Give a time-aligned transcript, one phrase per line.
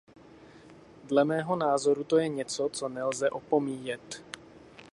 [1.07, 4.23] Dle mého názoru to je něco, co nelze opomíjet.